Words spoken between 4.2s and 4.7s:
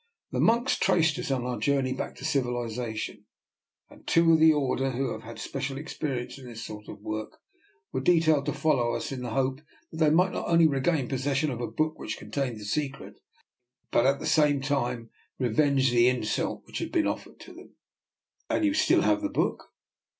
of the DR.